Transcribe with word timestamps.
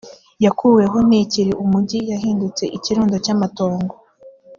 yakuweho 0.45 0.97
ntikiri 1.07 1.51
umugi 1.63 1.99
yahindutse 2.11 2.63
ikirundo 2.77 3.15
cy 3.25 3.31
amatongo 3.35 3.93